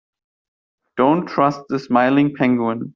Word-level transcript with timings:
Don't 0.97 1.27
trust 1.27 1.61
the 1.69 1.77
smiling 1.77 2.33
penguin. 2.35 2.89